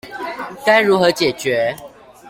[0.65, 1.77] 該如何解決